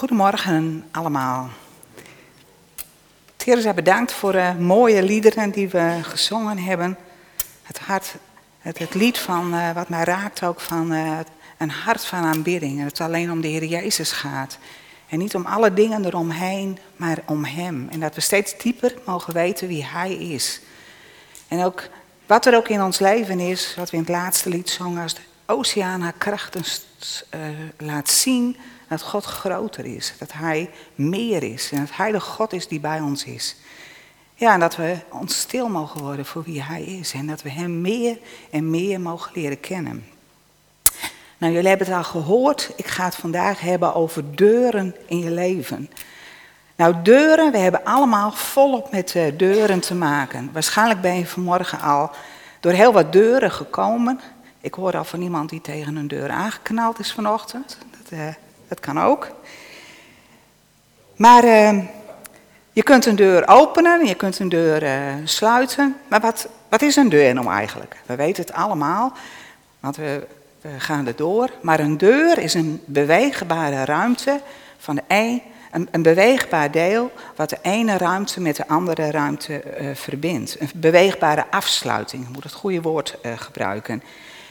[0.00, 1.48] Goedemorgen allemaal.
[3.36, 6.96] Theresa, bedankt voor de mooie liederen die we gezongen hebben.
[7.62, 8.14] Het, hart,
[8.58, 11.18] het, het lied van uh, wat mij raakt ook van uh,
[11.58, 12.78] een hart van aanbidding.
[12.78, 14.58] En het alleen om de Heer Jezus gaat.
[15.08, 17.88] En niet om alle dingen eromheen, maar om Hem.
[17.90, 20.60] En dat we steeds dieper mogen weten wie Hij is.
[21.48, 21.88] En ook
[22.26, 25.14] wat er ook in ons leven is, wat we in het laatste lied zongen, als
[25.14, 26.64] de oceaan haar krachten
[27.76, 28.56] laat zien
[28.90, 32.80] dat God groter is, dat Hij meer is en dat Hij de God is die
[32.80, 33.56] bij ons is.
[34.34, 37.50] Ja, en dat we ons stil mogen worden voor wie Hij is en dat we
[37.50, 38.18] Hem meer
[38.50, 40.04] en meer mogen leren kennen.
[41.38, 42.72] Nou, jullie hebben het al gehoord.
[42.76, 45.90] Ik ga het vandaag hebben over deuren in je leven.
[46.76, 50.50] Nou, deuren, we hebben allemaal volop met uh, deuren te maken.
[50.52, 52.10] Waarschijnlijk ben je vanmorgen al
[52.60, 54.20] door heel wat deuren gekomen.
[54.60, 57.78] Ik hoor al van iemand die tegen een deur aangeknald is vanochtend.
[57.90, 58.28] Dat, uh,
[58.70, 59.28] dat kan ook.
[61.16, 61.78] Maar uh,
[62.72, 65.96] je kunt een deur openen, je kunt een deur uh, sluiten.
[66.08, 67.96] Maar wat, wat is een deur nou eigenlijk?
[68.06, 69.12] We weten het allemaal,
[69.80, 70.26] want we,
[70.78, 71.50] gaan er door.
[71.62, 74.40] Maar een deur is een beweegbare ruimte
[74.78, 79.62] van de een, een, een beweegbaar deel wat de ene ruimte met de andere ruimte
[79.80, 80.56] uh, verbindt.
[80.60, 84.02] Een beweegbare afsluiting, je moet het goede woord gebruiken.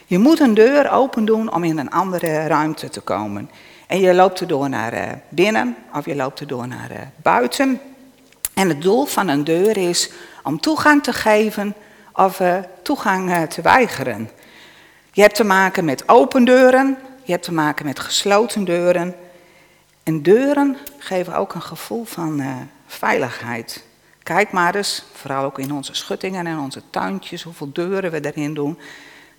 [0.05, 3.49] Je moet een deur open doen om in een andere ruimte te komen.
[3.89, 7.81] En je loopt erdoor naar uh, binnen of je loopt erdoor naar uh, buiten.
[8.53, 10.11] En het doel van een deur is
[10.43, 11.75] om toegang te geven
[12.13, 14.29] of uh, toegang te weigeren.
[15.11, 19.15] Je hebt te maken met open deuren, je hebt te maken met gesloten deuren.
[20.03, 22.43] En deuren geven ook een gevoel van
[22.87, 23.83] veiligheid.
[24.23, 28.53] Kijk maar eens, vooral ook in onze schuttingen en onze tuintjes, hoeveel deuren we erin
[28.53, 28.79] doen.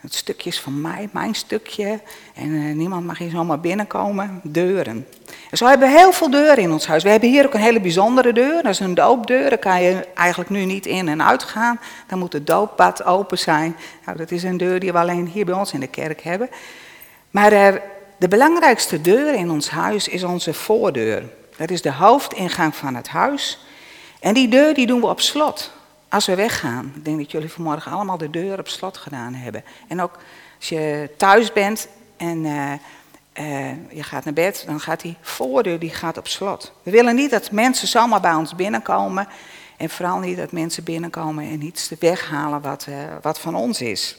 [0.01, 2.01] Het stukje is van mij, mijn stukje.
[2.35, 4.41] En uh, niemand mag hier zomaar binnenkomen.
[4.43, 5.07] Deuren.
[5.51, 7.03] En zo hebben we heel veel deuren in ons huis.
[7.03, 8.63] We hebben hier ook een hele bijzondere deur.
[8.63, 9.49] Dat is een doopdeur.
[9.49, 11.81] Daar kan je eigenlijk nu niet in en uit gaan.
[12.07, 13.77] Dan moet het doopbad open zijn.
[14.05, 16.49] Nou, dat is een deur die we alleen hier bij ons in de kerk hebben.
[17.31, 17.69] Maar uh,
[18.17, 21.23] de belangrijkste deur in ons huis is onze voordeur.
[21.57, 23.65] Dat is de hoofdingang van het huis.
[24.21, 25.73] En die deur die doen we op slot
[26.11, 29.65] als we weggaan, ik denk dat jullie vanmorgen allemaal de deur op slot gedaan hebben.
[29.89, 30.19] En ook
[30.59, 32.73] als je thuis bent en uh,
[33.35, 36.73] uh, je gaat naar bed, dan gaat die voordeur die gaat op slot.
[36.83, 39.29] We willen niet dat mensen zomaar bij ons binnenkomen.
[39.77, 44.19] En vooral niet dat mensen binnenkomen en iets weghalen wat, uh, wat van ons is.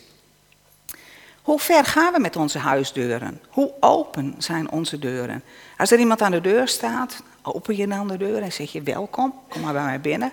[1.42, 3.42] Hoe ver gaan we met onze huisdeuren?
[3.50, 5.44] Hoe open zijn onze deuren?
[5.78, 8.82] Als er iemand aan de deur staat, open je dan de deur en zeg je
[8.82, 10.32] welkom, kom maar bij mij binnen.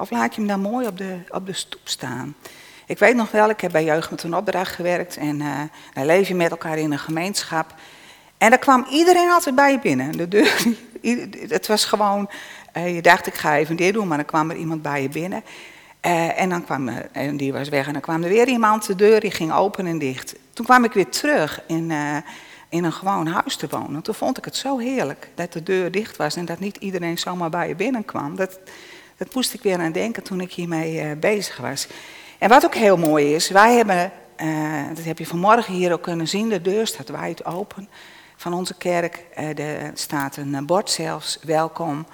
[0.00, 2.34] Of laat je hem dan mooi op de, op de stoep staan?
[2.86, 5.60] Ik weet nog wel, ik heb bij Jeugd met een opdracht gewerkt en uh,
[5.94, 7.74] dan leef je met elkaar in een gemeenschap.
[8.38, 10.12] En daar kwam iedereen altijd bij je binnen.
[10.12, 10.66] De deur,
[11.48, 12.30] het was gewoon,
[12.76, 15.08] uh, je dacht ik ga even dit doen, maar dan kwam er iemand bij je
[15.08, 15.42] binnen.
[16.06, 18.94] Uh, en dan kwam, en die was weg en dan kwam er weer iemand, de
[18.94, 20.34] deur die ging open en dicht.
[20.52, 21.92] Toen kwam ik weer terug in,
[22.68, 24.02] in een gewoon huis te wonen.
[24.02, 27.18] Toen vond ik het zo heerlijk dat de deur dicht was en dat niet iedereen
[27.18, 28.36] zomaar bij je binnenkwam.
[28.36, 28.58] Dat,
[29.20, 31.86] dat moest ik weer aan denken toen ik hiermee uh, bezig was.
[32.38, 36.02] En wat ook heel mooi is, wij hebben, uh, dat heb je vanmorgen hier ook
[36.02, 37.88] kunnen zien, de deur staat wijd open
[38.36, 39.24] van onze kerk.
[39.38, 42.06] Uh, er staat een bord zelfs, welkom.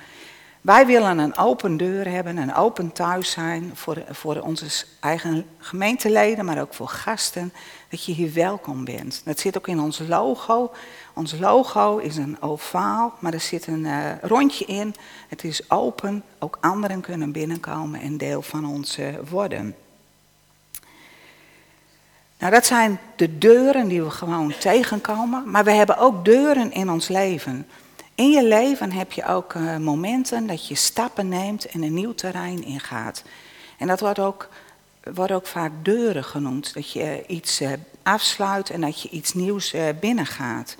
[0.60, 6.44] Wij willen een open deur hebben, een open thuis zijn voor, voor onze eigen gemeenteleden,
[6.44, 7.52] maar ook voor gasten,
[7.96, 9.22] dat je hier welkom bent.
[9.24, 10.72] Dat zit ook in ons logo.
[11.14, 14.94] Ons logo is een ovaal, maar er zit een uh, rondje in.
[15.28, 19.74] Het is open, ook anderen kunnen binnenkomen en deel van ons uh, worden.
[22.38, 26.90] Nou, dat zijn de deuren die we gewoon tegenkomen, maar we hebben ook deuren in
[26.90, 27.66] ons leven.
[28.14, 32.14] In je leven heb je ook uh, momenten dat je stappen neemt en een nieuw
[32.14, 33.22] terrein ingaat.
[33.78, 34.48] En dat wordt ook,
[35.14, 36.74] wordt ook vaak deuren genoemd.
[36.74, 37.72] Dat je iets uh,
[38.02, 40.76] afsluit en dat je iets nieuws uh, binnengaat.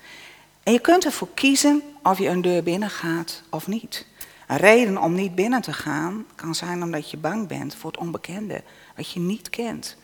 [0.62, 4.06] En je kunt ervoor kiezen of je een deur binnengaat of niet.
[4.46, 8.00] Een reden om niet binnen te gaan kan zijn omdat je bang bent voor het
[8.00, 8.62] onbekende,
[8.96, 9.96] wat je niet kent.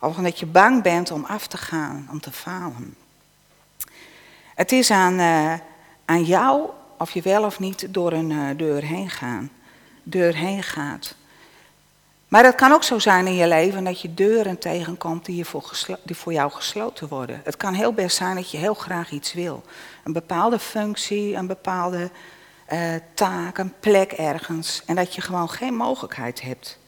[0.00, 2.94] Of omdat je bang bent om af te gaan, om te falen.
[4.54, 5.20] Het is aan,
[6.04, 9.50] aan jou of je wel of niet door een deur heen, gaan,
[10.02, 11.14] deur heen gaat.
[12.28, 15.70] Maar het kan ook zo zijn in je leven dat je deuren tegenkomt die, voor,
[16.02, 17.40] die voor jou gesloten worden.
[17.44, 19.62] Het kan heel best zijn dat je heel graag iets wil.
[20.04, 22.10] Een bepaalde functie, een bepaalde
[22.72, 24.82] uh, taak, een plek ergens.
[24.86, 26.78] En dat je gewoon geen mogelijkheid hebt.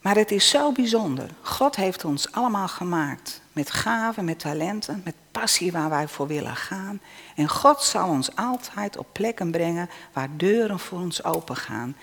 [0.00, 1.30] Maar het is zo bijzonder.
[1.40, 6.56] God heeft ons allemaal gemaakt met gaven, met talenten, met passie waar wij voor willen
[6.56, 7.00] gaan.
[7.36, 11.96] En God zal ons altijd op plekken brengen waar deuren voor ons open gaan.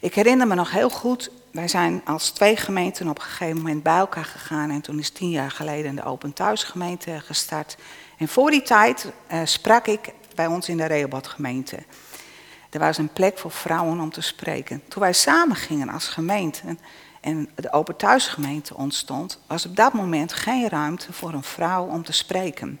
[0.00, 3.82] Ik herinner me nog heel goed, wij zijn als twee gemeenten op een gegeven moment
[3.82, 4.70] bij elkaar gegaan.
[4.70, 7.76] En toen is tien jaar geleden de Open Thuisgemeente gestart.
[8.18, 11.78] En voor die tijd uh, sprak ik bij ons in de Rehoboth gemeente.
[12.70, 14.82] Er was een plek voor vrouwen om te spreken.
[14.88, 16.76] Toen wij samen gingen als gemeente
[17.20, 22.04] en de Open Thuisgemeente ontstond, was op dat moment geen ruimte voor een vrouw om
[22.04, 22.80] te spreken.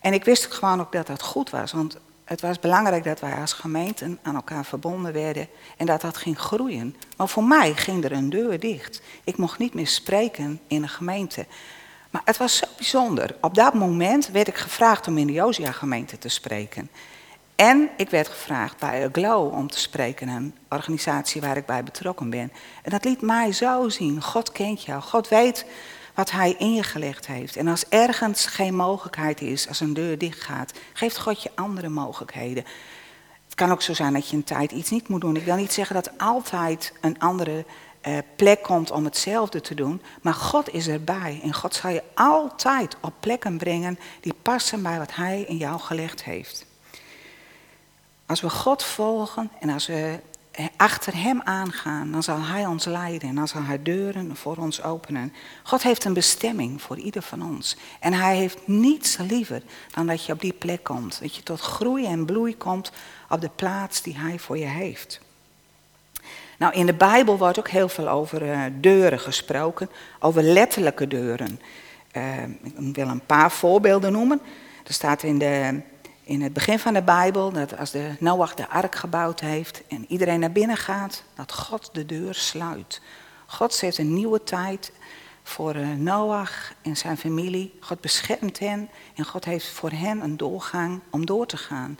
[0.00, 3.34] En ik wist gewoon ook dat dat goed was, want het was belangrijk dat wij
[3.34, 6.96] als gemeente aan elkaar verbonden werden en dat dat ging groeien.
[7.16, 9.02] Maar voor mij ging er een deur dicht.
[9.24, 11.46] Ik mocht niet meer spreken in een gemeente.
[12.10, 13.36] Maar het was zo bijzonder.
[13.40, 16.90] Op dat moment werd ik gevraagd om in de Josia-gemeente te spreken.
[17.56, 22.30] En ik werd gevraagd bij Glow om te spreken, een organisatie waar ik bij betrokken
[22.30, 22.52] ben.
[22.82, 25.66] En dat liet mij zo zien, God kent jou, God weet
[26.16, 27.56] wat hij in je gelegd heeft.
[27.56, 31.88] En als ergens geen mogelijkheid is, als een deur dicht gaat, geeft God je andere
[31.88, 32.64] mogelijkheden.
[33.44, 35.36] Het kan ook zo zijn dat je een tijd iets niet moet doen.
[35.36, 37.64] Ik wil niet zeggen dat altijd een andere
[38.06, 41.40] uh, plek komt om hetzelfde te doen, maar God is erbij.
[41.42, 45.80] En God zal je altijd op plekken brengen die passen bij wat hij in jou
[45.80, 46.66] gelegd heeft.
[48.26, 50.20] Als we God volgen en als we
[50.76, 54.82] achter Hem aangaan, dan zal Hij ons leiden en dan zal Hij deuren voor ons
[54.82, 55.32] openen.
[55.62, 57.76] God heeft een bestemming voor ieder van ons.
[58.00, 59.62] En Hij heeft niets liever
[59.94, 61.20] dan dat je op die plek komt.
[61.20, 62.92] Dat je tot groei en bloei komt
[63.28, 65.20] op de plaats die Hij voor je heeft.
[66.58, 71.60] Nou, in de Bijbel wordt ook heel veel over uh, deuren gesproken, over letterlijke deuren.
[72.12, 72.42] Uh,
[72.88, 74.40] ik wil een paar voorbeelden noemen.
[74.86, 75.80] Er staat in de
[76.26, 80.04] in het begin van de Bijbel dat als de Noach de ark gebouwd heeft en
[80.08, 83.00] iedereen naar binnen gaat, dat God de deur sluit.
[83.46, 84.92] God zet een nieuwe tijd
[85.42, 87.74] voor eh, Noach en zijn familie.
[87.80, 91.98] God beschermt hen en God heeft voor hen een doorgang om door te gaan.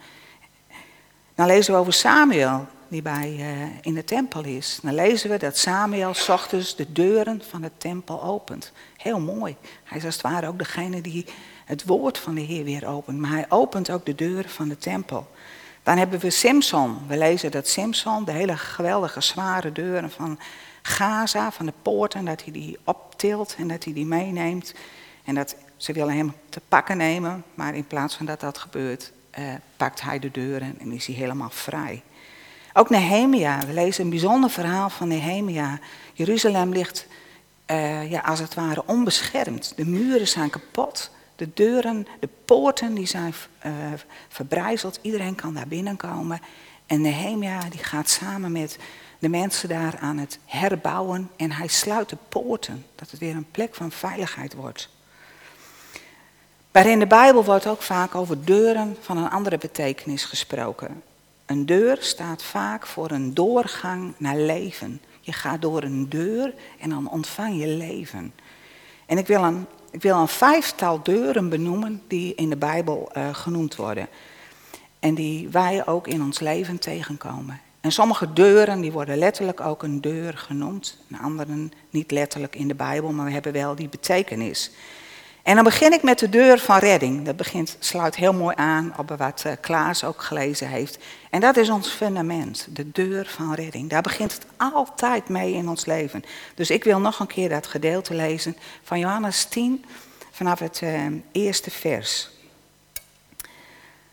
[1.34, 4.78] Dan lezen we over Samuel, die bij, uh, in de tempel is.
[4.82, 8.72] Dan lezen we dat Samuel ochtends de deuren van de tempel opent.
[8.96, 9.56] Heel mooi.
[9.84, 11.26] Hij is als het ware ook degene die
[11.66, 13.18] het woord van de Heer weer opent.
[13.18, 15.28] Maar hij opent ook de deuren van de tempel.
[15.82, 16.98] Dan hebben we Simson.
[17.06, 20.38] We lezen dat Simson de hele geweldige zware deuren van
[20.82, 24.74] Gaza, van de poorten, dat hij die optilt en dat hij die meeneemt.
[25.24, 29.12] En dat ze willen hem te pakken nemen, maar in plaats van dat dat gebeurt,
[29.30, 29.44] eh,
[29.76, 32.02] pakt hij de deuren en is hij helemaal vrij.
[32.72, 35.78] Ook Nehemia, we lezen een bijzonder verhaal van Nehemia.
[36.12, 37.06] Jeruzalem ligt
[37.70, 39.72] uh, ja, als het ware onbeschermd.
[39.76, 41.10] De muren zijn kapot.
[41.36, 43.34] De deuren, de poorten, die zijn
[43.66, 43.72] uh,
[44.28, 44.98] verbrijzeld.
[45.02, 46.40] Iedereen kan daar binnenkomen.
[46.86, 48.78] En Nehemia die gaat samen met
[49.18, 51.30] de mensen daar aan het herbouwen.
[51.36, 54.88] En hij sluit de poorten, dat het weer een plek van veiligheid wordt.
[56.72, 61.02] Maar in de Bijbel wordt ook vaak over deuren van een andere betekenis gesproken.
[61.46, 65.00] Een deur staat vaak voor een doorgang naar leven.
[65.20, 68.32] Je gaat door een deur en dan ontvang je leven.
[69.06, 69.66] En ik wil een
[69.96, 74.08] ik wil een vijftal deuren benoemen die in de Bijbel uh, genoemd worden.
[74.98, 77.60] En die wij ook in ons leven tegenkomen.
[77.80, 80.98] En sommige deuren die worden letterlijk ook een deur genoemd.
[81.10, 84.70] En andere niet letterlijk in de Bijbel, maar we hebben wel die betekenis.
[85.46, 87.24] En dan begin ik met de deur van redding.
[87.24, 90.98] Dat begint, sluit heel mooi aan op wat uh, Klaas ook gelezen heeft.
[91.30, 93.90] En dat is ons fundament, de deur van redding.
[93.90, 96.24] Daar begint het altijd mee in ons leven.
[96.54, 99.84] Dus ik wil nog een keer dat gedeelte lezen van Johannes 10
[100.30, 101.00] vanaf het uh,
[101.32, 102.30] eerste vers.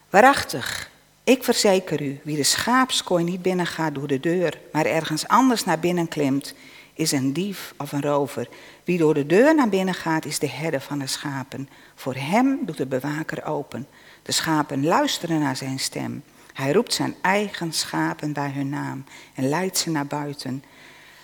[0.10, 0.90] Waarachtig,
[1.24, 5.80] ik verzeker u, wie de schaapskooi niet binnengaat door de deur, maar ergens anders naar
[5.80, 6.54] binnen klimt,
[6.94, 8.48] is een dief of een rover.
[8.84, 11.70] Wie door de deur naar binnen gaat, is de herder van de schapen.
[11.96, 13.88] Voor hem doet de bewaker open.
[14.22, 16.24] De schapen luisteren naar zijn stem.
[16.54, 20.64] Hij roept zijn eigen schapen bij hun naam en leidt ze naar buiten.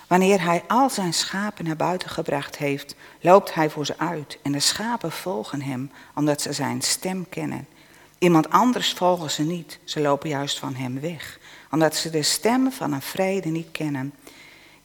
[0.07, 4.51] Wanneer hij al zijn schapen naar buiten gebracht heeft, loopt hij voor ze uit en
[4.51, 7.67] de schapen volgen hem, omdat ze zijn stem kennen.
[8.19, 11.39] Iemand anders volgen ze niet, ze lopen juist van hem weg,
[11.71, 14.13] omdat ze de stem van een vrede niet kennen.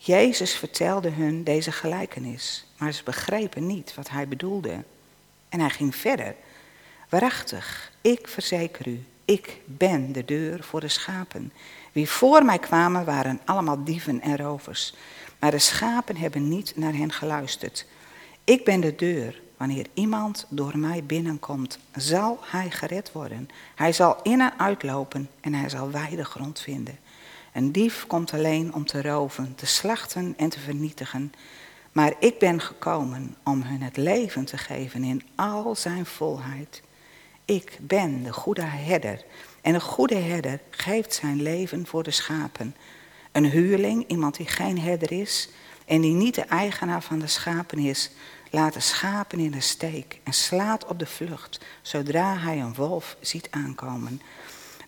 [0.07, 4.85] Jezus vertelde hun deze gelijkenis, maar ze begrepen niet wat hij bedoelde.
[5.49, 6.35] En hij ging verder.
[7.09, 11.53] Waarachtig, ik verzeker u, ik ben de deur voor de schapen.
[11.93, 14.95] Wie voor mij kwamen waren allemaal dieven en rovers,
[15.39, 17.87] maar de schapen hebben niet naar hen geluisterd.
[18.45, 19.43] Ik ben de deur.
[19.57, 23.49] Wanneer iemand door mij binnenkomt, zal hij gered worden.
[23.75, 26.99] Hij zal in en uitlopen en hij zal wijde grond vinden.
[27.55, 31.33] Een dief komt alleen om te roven, te slachten en te vernietigen.
[31.93, 36.83] Maar ik ben gekomen om hun het leven te geven in al zijn volheid.
[37.45, 39.25] Ik ben de goede herder.
[39.61, 42.77] En de goede herder geeft zijn leven voor de schapen.
[43.33, 45.49] Een huurling, iemand die geen herder is
[45.87, 48.11] en die niet de eigenaar van de schapen is,
[48.51, 53.17] laat de schapen in de steek en slaat op de vlucht zodra hij een wolf
[53.21, 54.21] ziet aankomen.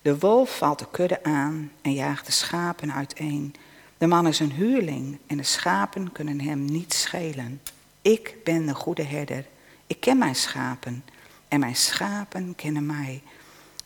[0.06, 3.54] De wolf valt de kudde aan en jaagt de schapen uiteen.
[3.98, 7.60] De man is een huurling en de schapen kunnen hem niet schelen.
[8.02, 9.46] Ik ben de goede herder.
[9.86, 11.04] Ik ken mijn schapen
[11.48, 13.22] en mijn schapen kennen mij.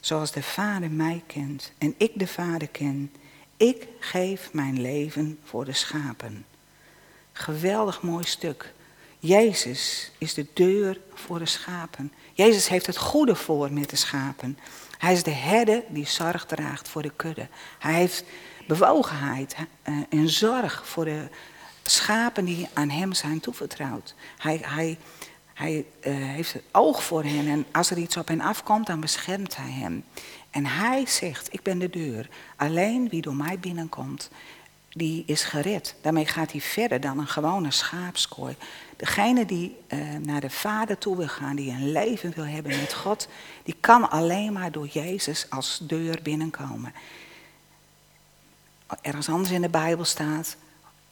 [0.00, 3.12] Zoals de Vader mij kent en ik de Vader ken.
[3.56, 6.46] Ik geef mijn leven voor de schapen.
[7.32, 8.72] Geweldig mooi stuk.
[9.18, 12.12] Jezus is de deur voor de schapen.
[12.32, 14.58] Jezus heeft het goede voor met de schapen.
[15.00, 17.48] Hij is de herder die zorg draagt voor de kudde.
[17.78, 18.24] Hij heeft
[18.66, 21.28] bewogenheid eh, en zorg voor de
[21.84, 24.14] schapen die aan hem zijn toevertrouwd.
[24.38, 24.98] Hij, hij,
[25.54, 29.00] hij uh, heeft het oog voor hen en als er iets op hen afkomt, dan
[29.00, 30.04] beschermt hij hem.
[30.50, 32.28] En hij zegt, ik ben de deur.
[32.56, 34.30] Alleen wie door mij binnenkomt,
[34.92, 35.94] die is gered.
[36.00, 38.56] Daarmee gaat hij verder dan een gewone schaapskooi.
[38.96, 42.94] Degene die uh, naar de Vader toe wil gaan, die een leven wil hebben met
[42.94, 43.28] God,
[43.62, 46.92] die kan alleen maar door Jezus als deur binnenkomen.
[49.02, 50.56] Ergens anders in de Bijbel staat,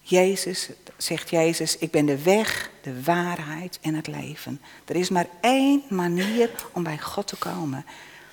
[0.00, 4.61] Jezus, zegt Jezus, ik ben de weg, de waarheid en het leven.
[4.85, 7.85] Er is maar één manier om bij God te komen.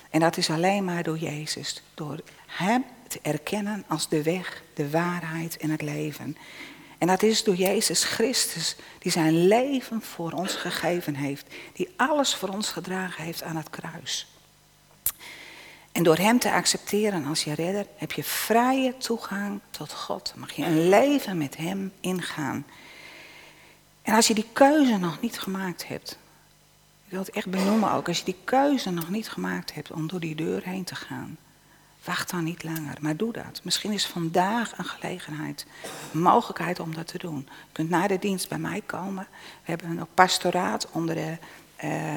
[0.09, 1.83] En dat is alleen maar door Jezus.
[1.93, 6.37] Door Hem te erkennen als de weg, de waarheid en het leven.
[6.97, 11.53] En dat is door Jezus Christus, die zijn leven voor ons gegeven heeft.
[11.73, 14.27] Die alles voor ons gedragen heeft aan het kruis.
[15.91, 20.33] En door Hem te accepteren als je redder, heb je vrije toegang tot God.
[20.35, 22.65] Mag je een leven met Hem ingaan.
[24.01, 26.17] En als je die keuze nog niet gemaakt hebt,
[27.05, 30.07] ik wil het echt benoemen ook, als je die keuze nog niet gemaakt hebt om
[30.07, 31.37] door die deur heen te gaan,
[32.05, 33.61] wacht dan niet langer, maar doe dat.
[33.63, 35.65] Misschien is vandaag een gelegenheid,
[36.13, 37.47] een mogelijkheid om dat te doen.
[37.47, 39.27] Je kunt na de dienst bij mij komen.
[39.31, 41.37] We hebben een pastoraat onder de
[41.83, 42.15] uh,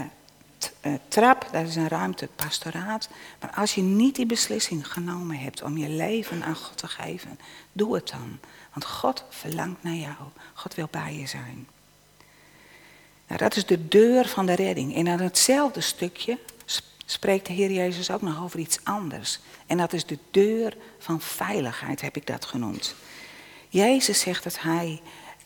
[0.82, 3.08] uh, trap, dat is een ruimte pastoraat.
[3.40, 7.38] Maar als je niet die beslissing genomen hebt om je leven aan God te geven,
[7.72, 8.38] doe het dan.
[8.72, 10.16] Want God verlangt naar jou.
[10.54, 11.68] God wil bij je zijn.
[13.26, 14.94] Nou, dat is de deur van de redding.
[14.94, 16.38] En aan hetzelfde stukje
[17.10, 19.40] spreekt de Heer Jezus ook nog over iets anders.
[19.66, 22.94] En dat is de deur van veiligheid, heb ik dat genoemd.
[23.68, 25.00] Jezus zegt dat Hij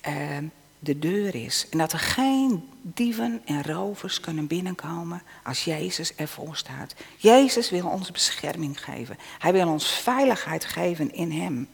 [0.08, 0.38] uh,
[0.78, 1.66] de deur is.
[1.70, 6.94] En dat er geen dieven en rovers kunnen binnenkomen als Jezus ervoor staat.
[7.16, 9.16] Jezus wil ons bescherming geven.
[9.38, 11.68] Hij wil ons veiligheid geven in Hem.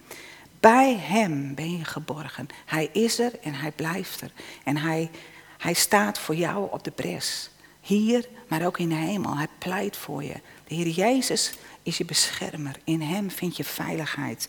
[0.60, 2.46] Bij Hem ben je geborgen.
[2.64, 4.32] Hij is er en Hij blijft er.
[4.64, 5.10] En Hij,
[5.58, 7.50] hij staat voor jou op de bres.
[7.88, 9.36] Hier, maar ook in de hemel.
[9.36, 10.34] Hij pleit voor je.
[10.66, 11.52] De Heer Jezus
[11.82, 12.76] is je beschermer.
[12.84, 14.48] In Hem vind je veiligheid.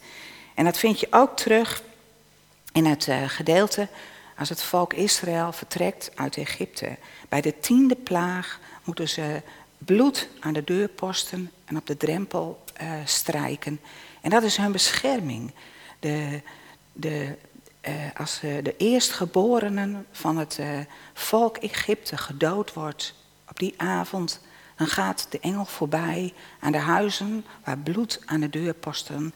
[0.56, 1.84] En dat vind je ook terug
[2.72, 3.88] in het uh, gedeelte
[4.38, 6.98] als het volk Israël vertrekt uit Egypte.
[7.30, 9.42] Bij de tiende plaag moeten ze
[9.78, 13.80] bloed aan de deurposten en op de drempel uh, strijken.
[14.22, 15.52] En dat is hun bescherming.
[16.00, 16.42] De,
[16.94, 17.36] de,
[17.88, 20.60] uh, als de eerstgeborenen van het
[21.14, 23.18] volk Egypte gedood wordt
[23.60, 24.42] die avond,
[24.76, 29.34] dan gaat de engel voorbij aan de huizen waar bloed aan de deurposten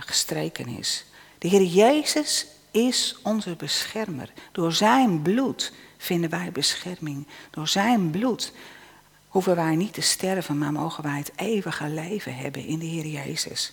[0.00, 1.04] gestreken is.
[1.38, 4.32] De Heer Jezus is onze beschermer.
[4.52, 7.26] Door zijn bloed vinden wij bescherming.
[7.50, 8.52] Door zijn bloed
[9.28, 13.06] hoeven wij niet te sterven, maar mogen wij het eeuwige leven hebben in de Heer
[13.06, 13.72] Jezus.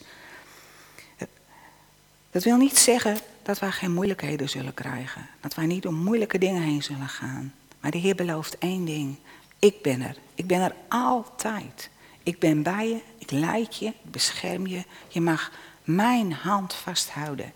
[2.31, 5.29] Dat wil niet zeggen dat wij geen moeilijkheden zullen krijgen.
[5.41, 7.53] Dat wij niet door moeilijke dingen heen zullen gaan.
[7.79, 9.17] Maar de Heer belooft één ding.
[9.63, 10.15] Ik ben er.
[10.35, 11.89] Ik ben er altijd.
[12.23, 13.01] Ik ben bij je.
[13.17, 13.85] Ik leid je.
[13.85, 14.83] Ik bescherm je.
[15.07, 15.51] Je mag
[15.83, 17.53] mijn hand vasthouden.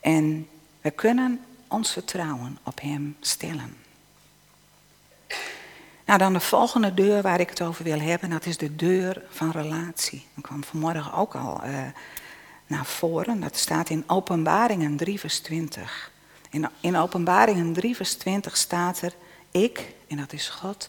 [0.00, 0.48] En
[0.80, 3.76] we kunnen ons vertrouwen op Hem stellen.
[6.04, 9.22] Nou, dan de volgende deur waar ik het over wil hebben, dat is de deur
[9.28, 10.26] van relatie.
[10.34, 11.78] Dat kwam vanmorgen ook al uh,
[12.66, 13.40] naar voren.
[13.40, 16.10] Dat staat in Openbaringen 3, vers 20.
[16.50, 19.14] In, in Openbaringen 3, vers 20 staat er,
[19.50, 20.88] ik, en dat is God,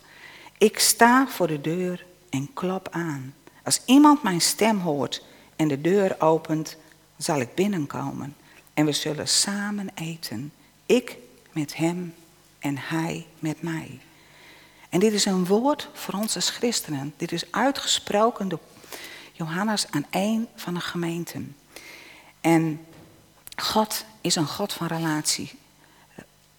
[0.58, 3.34] ik sta voor de deur en klop aan.
[3.64, 5.24] Als iemand mijn stem hoort
[5.56, 6.78] en de deur opent,
[7.18, 8.36] zal ik binnenkomen
[8.74, 10.52] en we zullen samen eten.
[10.86, 11.18] Ik
[11.52, 12.14] met hem
[12.60, 14.00] en hij met mij.
[14.90, 17.14] En dit is een woord voor ons als christenen.
[17.18, 18.60] Dit is uitgesproken door
[19.32, 21.56] Johannes aan een van de gemeenten.
[22.42, 22.86] En
[23.56, 25.52] God is een God van relatie.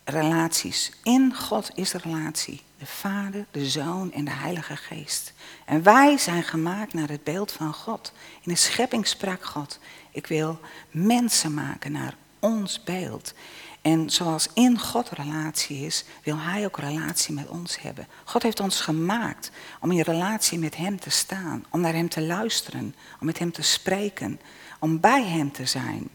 [0.04, 0.92] relaties.
[1.02, 2.62] In God is relatie.
[2.78, 5.32] De Vader, de Zoon en de Heilige Geest.
[5.64, 8.12] En wij zijn gemaakt naar het beeld van God.
[8.42, 9.78] In de schepping sprak God.
[10.10, 13.34] Ik wil mensen maken naar ons beeld.
[13.82, 18.08] En zoals in God relatie is, wil Hij ook relatie met ons hebben.
[18.24, 22.22] God heeft ons gemaakt om in relatie met Hem te staan, om naar Hem te
[22.22, 24.40] luisteren, om met Hem te spreken,
[24.78, 26.08] om bij Hem te zijn.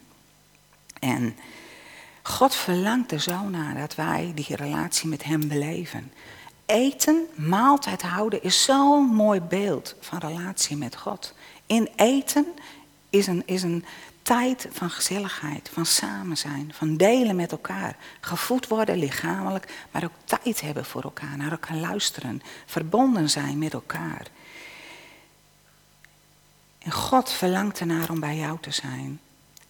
[1.00, 1.38] En
[2.22, 6.12] God verlangt er zo naar dat wij die relatie met Hem beleven.
[6.66, 11.34] Eten, maaltijd houden is zo'n mooi beeld van relatie met God.
[11.66, 12.46] In eten
[13.10, 13.86] is een, is een
[14.22, 17.98] tijd van gezelligheid, van samen zijn, van delen met elkaar.
[18.20, 23.74] Gevoed worden lichamelijk, maar ook tijd hebben voor elkaar, naar elkaar luisteren, verbonden zijn met
[23.74, 24.28] elkaar.
[26.80, 29.20] En God verlangt ernaar om bij jou te zijn.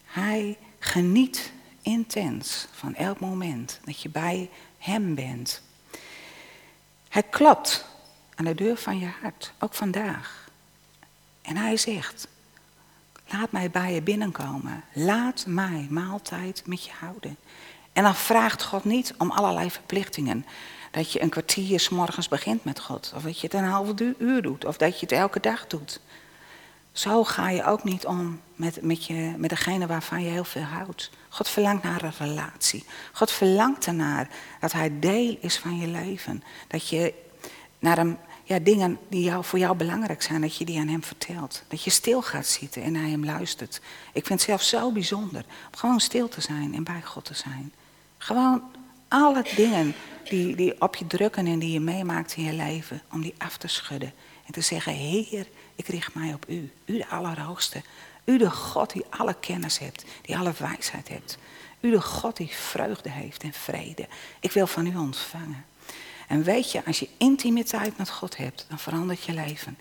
[0.04, 5.62] Hij geniet intens van elk moment dat je bij Hem bent.
[7.14, 7.84] Hij klopt
[8.34, 10.48] aan de deur van je hart, ook vandaag.
[11.42, 12.28] En hij zegt,
[13.28, 14.84] laat mij bij je binnenkomen.
[14.92, 17.36] Laat mij maaltijd met je houden.
[17.92, 20.46] En dan vraagt God niet om allerlei verplichtingen.
[20.90, 23.12] Dat je een kwartier s morgens begint met God.
[23.16, 24.64] Of dat je het een half uur doet.
[24.64, 26.00] Of dat je het elke dag doet.
[26.94, 30.62] Zo ga je ook niet om met, met, je, met degene waarvan je heel veel
[30.62, 31.10] houdt.
[31.28, 32.84] God verlangt naar een relatie.
[33.12, 34.28] God verlangt ernaar
[34.60, 36.42] dat Hij deel is van je leven.
[36.68, 37.14] Dat je
[37.78, 41.04] naar hem, ja, dingen die jou, voor jou belangrijk zijn, dat je die aan Hem
[41.04, 41.62] vertelt.
[41.68, 43.80] Dat je stil gaat zitten en naar Hem luistert.
[44.12, 47.34] Ik vind het zelf zo bijzonder om gewoon stil te zijn en bij God te
[47.34, 47.72] zijn.
[48.18, 48.62] Gewoon
[49.08, 49.94] alle dingen
[50.28, 53.56] die, die op je drukken en die je meemaakt in je leven, om die af
[53.56, 54.12] te schudden.
[54.46, 56.72] En te zeggen, Heer, ik richt mij op U.
[56.84, 57.82] U de Allerhoogste.
[58.24, 61.38] U de God die alle kennis hebt, die alle wijsheid hebt.
[61.80, 64.08] U de God die vreugde heeft en vrede.
[64.40, 65.64] Ik wil van U ontvangen.
[66.28, 69.78] En weet je, als je intimiteit met God hebt, dan verandert je leven.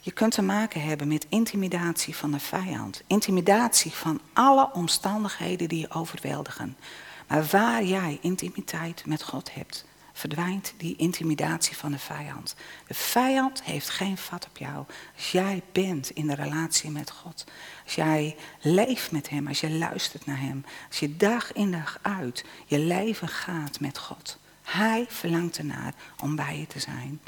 [0.00, 3.02] Je kunt te maken hebben met intimidatie van de vijand.
[3.06, 6.76] Intimidatie van alle omstandigheden die je overweldigen.
[7.28, 9.84] Maar waar jij intimiteit met God hebt,
[10.18, 12.54] verdwijnt die intimidatie van de vijand.
[12.86, 14.84] De vijand heeft geen vat op jou.
[15.16, 17.44] Als jij bent in de relatie met God.
[17.84, 20.64] Als jij leeft met Hem, als je luistert naar Hem.
[20.88, 24.38] Als je dag in dag uit je leven gaat met God.
[24.62, 27.20] Hij verlangt ernaar om bij je te zijn.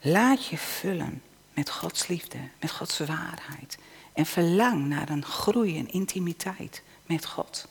[0.00, 1.22] Laat je vullen
[1.54, 3.78] met Gods liefde, met Gods waarheid.
[4.12, 7.68] En verlang naar een groei in intimiteit met God.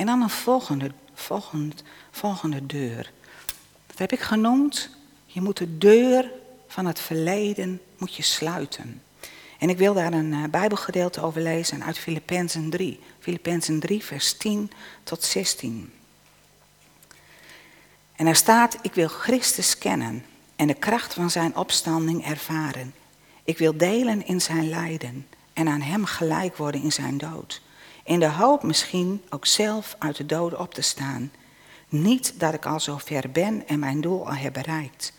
[0.00, 1.74] En dan een volgende, volgende,
[2.10, 3.12] volgende deur.
[3.86, 4.90] Dat heb ik genoemd.
[5.26, 6.30] Je moet de deur
[6.68, 9.02] van het verleden moet je sluiten.
[9.58, 13.00] En ik wil daar een uh, Bijbelgedeelte over lezen uit Filippenzen 3.
[13.18, 14.70] Filippenzen 3, vers 10
[15.02, 15.92] tot 16.
[18.16, 20.24] En er staat, ik wil Christus kennen
[20.56, 22.94] en de kracht van zijn opstanding ervaren.
[23.44, 27.62] Ik wil delen in zijn lijden en aan hem gelijk worden in zijn dood.
[28.10, 31.32] In de hoop misschien ook zelf uit de doden op te staan.
[31.88, 35.12] Niet dat ik al zo ver ben en mijn doel al heb bereikt.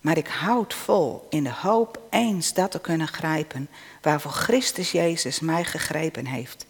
[0.00, 3.68] Maar ik houd vol in de hoop eens dat te kunnen grijpen
[4.00, 6.66] waarvoor Christus Jezus mij gegrepen heeft.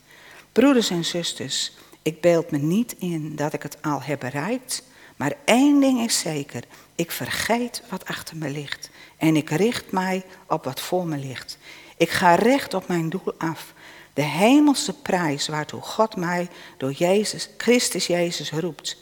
[0.52, 4.82] Broeders en zusters, ik beeld me niet in dat ik het al heb bereikt,
[5.16, 10.24] maar één ding is zeker, ik vergeet wat achter me ligt en ik richt mij
[10.46, 11.58] op wat voor me ligt.
[11.96, 13.72] Ik ga recht op mijn doel af,
[14.14, 18.96] de hemelse prijs waartoe God mij door Jezus, Christus Jezus roept.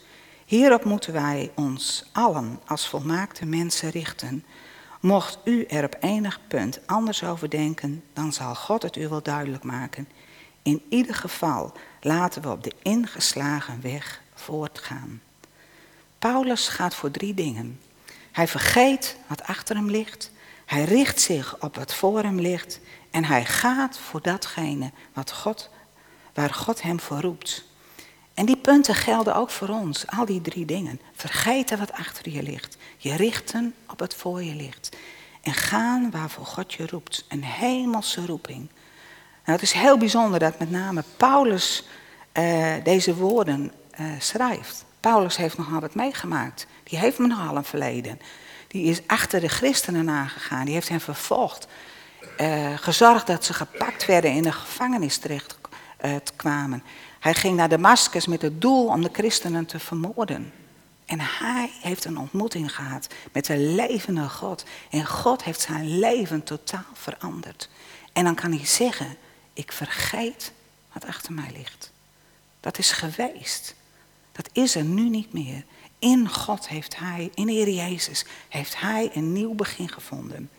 [0.45, 4.45] Hierop moeten wij ons allen als volmaakte mensen richten.
[5.01, 9.23] Mocht u er op enig punt anders over denken, dan zal God het u wel
[9.23, 10.09] duidelijk maken.
[10.63, 15.21] In ieder geval laten we op de ingeslagen weg voortgaan.
[16.19, 17.81] Paulus gaat voor drie dingen.
[18.33, 20.31] Hij vergeet wat achter hem ligt.
[20.67, 22.81] Hij richt zich op wat voor hem ligt.
[23.11, 25.71] En hij gaat voor datgene wat God,
[26.35, 27.65] waar God hem voor roept.
[28.35, 31.01] En die punten gelden ook voor ons, al die drie dingen.
[31.15, 32.77] Vergeten wat achter je ligt.
[32.97, 34.97] Je richten op wat voor je ligt.
[35.43, 37.25] En gaan waarvoor God je roept.
[37.29, 38.69] Een hemelse roeping.
[39.45, 41.87] Nou, het is heel bijzonder dat met name Paulus
[42.39, 44.85] uh, deze woorden uh, schrijft.
[45.01, 46.67] Paulus heeft nogal wat meegemaakt.
[46.85, 48.21] Die heeft nogal een verleden.
[48.69, 50.65] Die is achter de christenen aangegaan.
[50.65, 51.67] Die heeft hen vervolgd.
[52.41, 55.59] Uh, gezorgd dat ze gepakt werden in de gevangenis terecht
[56.37, 56.83] kwamen.
[57.21, 60.53] Hij ging naar Damascus met het doel om de christenen te vermoorden.
[61.05, 64.65] En hij heeft een ontmoeting gehad met de levende God.
[64.91, 67.69] En God heeft zijn leven totaal veranderd.
[68.13, 69.17] En dan kan hij zeggen,
[69.53, 70.53] ik vergeet
[70.93, 71.93] wat achter mij ligt.
[72.61, 73.75] Dat is geweest.
[74.33, 75.65] Dat is er nu niet meer.
[75.99, 80.51] In God heeft Hij, in de Heer Jezus, heeft Hij een nieuw begin gevonden.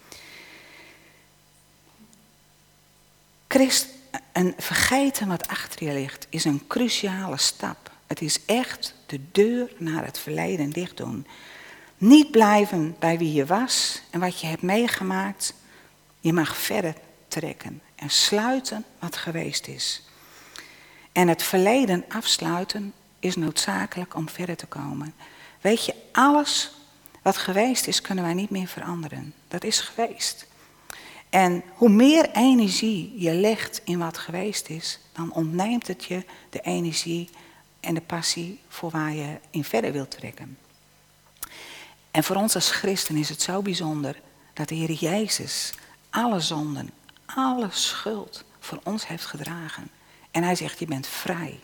[3.51, 3.87] Christ,
[4.31, 7.91] een vergeten wat achter je ligt, is een cruciale stap.
[8.07, 11.27] Het is echt de deur naar het verleden dicht doen.
[11.97, 15.53] Niet blijven bij wie je was en wat je hebt meegemaakt.
[16.19, 16.93] Je mag verder
[17.27, 20.03] trekken en sluiten wat geweest is.
[21.11, 25.13] En het verleden afsluiten is noodzakelijk om verder te komen.
[25.61, 26.71] Weet je, alles
[27.21, 29.33] wat geweest is, kunnen wij niet meer veranderen.
[29.47, 30.49] Dat is geweest.
[31.31, 36.61] En hoe meer energie je legt in wat geweest is, dan ontneemt het je de
[36.61, 37.29] energie
[37.79, 40.57] en de passie voor waar je in verder wilt trekken.
[42.11, 44.21] En voor ons als christen is het zo bijzonder
[44.53, 45.73] dat de Heer Jezus
[46.09, 46.91] alle zonden,
[47.25, 49.89] alle schuld voor ons heeft gedragen.
[50.31, 51.59] En hij zegt, je bent vrij.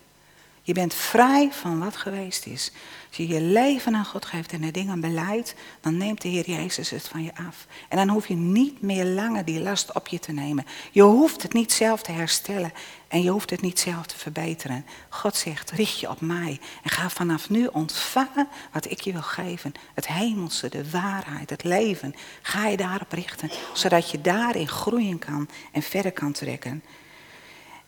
[0.67, 2.71] Je bent vrij van wat geweest is.
[3.07, 6.49] Als je je leven aan God geeft en de dingen beleidt, dan neemt de Heer
[6.49, 7.67] Jezus het van je af.
[7.89, 10.65] En dan hoef je niet meer langer die last op je te nemen.
[10.91, 12.73] Je hoeft het niet zelf te herstellen
[13.07, 14.85] en je hoeft het niet zelf te verbeteren.
[15.09, 19.21] God zegt, richt je op mij en ga vanaf nu ontvangen wat ik je wil
[19.21, 19.73] geven.
[19.93, 22.15] Het hemelse, de waarheid, het leven.
[22.41, 26.83] Ga je daarop richten, zodat je daarin groeien kan en verder kan trekken.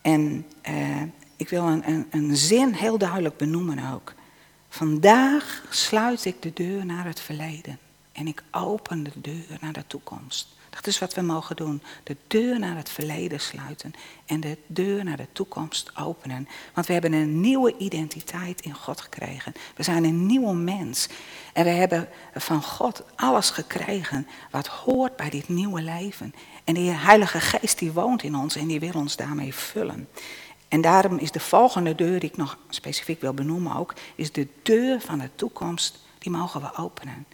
[0.02, 1.02] En uh,
[1.40, 4.14] ik wil een, een, een zin heel duidelijk benoemen ook.
[4.70, 7.80] Vandaag sluit ik de deur naar het verleden
[8.12, 10.58] en ik open de deur naar de toekomst.
[10.70, 11.82] Dat is wat we mogen doen.
[12.04, 13.94] De deur naar het verleden sluiten
[14.26, 16.48] en de deur naar de toekomst openen.
[16.74, 19.54] Want we hebben een nieuwe identiteit in God gekregen.
[19.76, 21.10] We zijn een nieuwe mens.
[21.54, 26.36] En we hebben van God alles gekregen wat hoort bij dit nieuwe leven.
[26.64, 30.08] En de Heilige Geest die woont in ons en die wil ons daarmee vullen.
[30.70, 34.48] En daarom is de volgende deur die ik nog specifiek wil benoemen ook, is de
[34.64, 37.26] deur van de toekomst, die mogen we openen.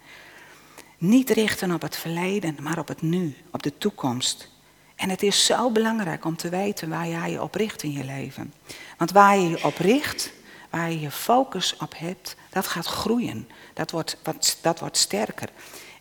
[0.98, 4.50] Niet richten op het verleden, maar op het nu, op de toekomst.
[4.94, 8.04] En het is zo belangrijk om te weten waar jij je op richt in je
[8.04, 8.52] leven.
[8.98, 10.32] Want waar je je op richt,
[10.70, 13.48] waar je je focus op hebt, dat gaat groeien.
[13.74, 15.48] Dat wordt, wat, dat wordt sterker.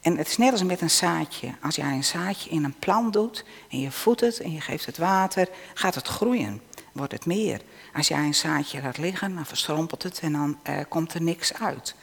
[0.02, 1.54] En het is net als met een zaadje.
[1.62, 4.86] Als jij een zaadje in een plant doet en je voedt het en je geeft
[4.86, 6.62] het water, gaat het groeien
[6.95, 7.62] wordt het meer.
[7.93, 11.53] Als jij een zaadje laat liggen, dan verstrompelt het en dan uh, komt er niks
[11.53, 11.95] uit.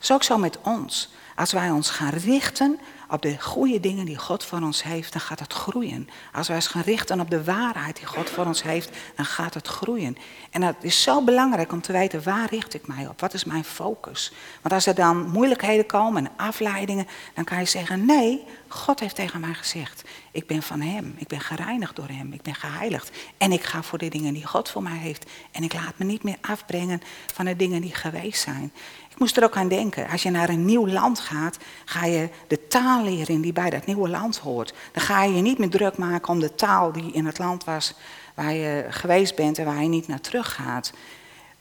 [0.00, 1.12] Is ook zo met ons.
[1.34, 2.78] Als wij ons gaan richten
[3.08, 6.08] op de goede dingen die God voor ons heeft, dan gaat het groeien.
[6.32, 9.54] Als wij ons gaan richten op de waarheid die God voor ons heeft, dan gaat
[9.54, 10.16] het groeien.
[10.50, 13.20] En het is zo belangrijk om te weten, waar richt ik mij op?
[13.20, 14.32] Wat is mijn focus?
[14.62, 19.14] Want als er dan moeilijkheden komen en afleidingen, dan kan je zeggen, nee, God heeft
[19.14, 23.10] tegen mij gezegd, ik ben van Hem, ik ben gereinigd door Hem, ik ben geheiligd.
[23.38, 25.30] En ik ga voor de dingen die God voor mij heeft.
[25.50, 27.00] En ik laat me niet meer afbrengen
[27.34, 28.72] van de dingen die geweest zijn.
[29.16, 30.08] Moest er ook aan denken.
[30.08, 33.86] Als je naar een nieuw land gaat, ga je de taal leren die bij dat
[33.86, 34.74] nieuwe land hoort.
[34.92, 37.64] Dan ga je je niet meer druk maken om de taal die in het land
[37.64, 37.94] was
[38.34, 40.92] waar je geweest bent en waar je niet naar terug gaat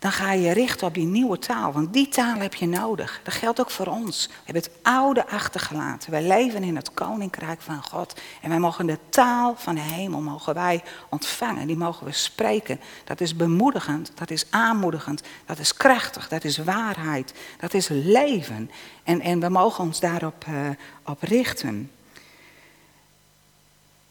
[0.06, 1.72] dan ga je richten op die nieuwe taal.
[1.72, 3.20] Want die taal heb je nodig.
[3.24, 4.28] Dat geldt ook voor ons.
[4.28, 6.12] We hebben het oude achtergelaten.
[6.12, 8.22] Wij leven in het koninkrijk van God.
[8.42, 11.68] En wij mogen de taal van de hemel mogen wij ontvangen.
[11.68, 12.80] Die mogen we spreken.
[13.04, 18.72] Dat is bemoedigend, dat is aanmoedigend, dat is krachtig, dat is waarheid, dat is leven.
[19.04, 20.70] En, en we mogen ons daarop uh,
[21.06, 21.92] op richten.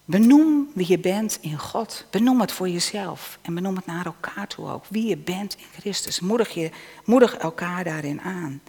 [0.04, 2.06] Benoem wie je bent in God.
[2.10, 3.38] Benoem het voor jezelf.
[3.42, 4.84] En benoem het naar elkaar toe ook.
[4.88, 6.20] Wie je bent in Christus.
[6.20, 6.70] Moedig, je,
[7.04, 8.60] moedig elkaar daarin aan.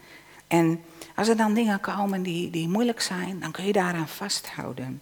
[0.48, 0.84] En
[1.16, 5.02] als er dan dingen komen die, die moeilijk zijn, dan kun je daaraan vasthouden.